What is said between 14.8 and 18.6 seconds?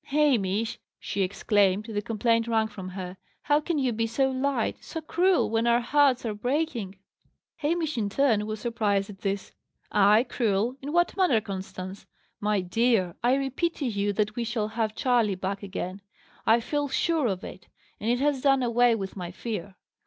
Charley back again. I feel sure of it; and it has